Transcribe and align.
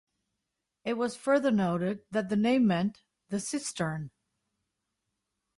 It 0.83 0.93
was 0.95 1.15
further 1.15 1.51
noted 1.51 2.01
that 2.09 2.29
the 2.29 2.35
name 2.35 2.65
meant 2.65 3.03
"The 3.29 3.39
cistern". 3.39 4.09